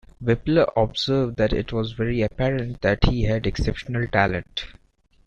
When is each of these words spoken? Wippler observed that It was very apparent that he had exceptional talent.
Wippler 0.19 0.67
observed 0.75 1.35
that 1.37 1.53
It 1.53 1.71
was 1.71 1.91
very 1.91 2.23
apparent 2.23 2.81
that 2.81 3.03
he 3.05 3.21
had 3.21 3.45
exceptional 3.45 4.07
talent. 4.07 4.65